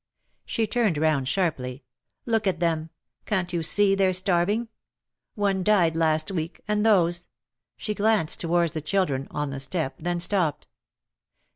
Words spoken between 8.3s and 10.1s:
towards the children on the stoep,